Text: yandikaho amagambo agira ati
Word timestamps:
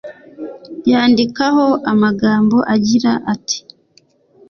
yandikaho 0.91 1.65
amagambo 1.91 2.57
agira 2.75 3.11
ati 3.33 3.57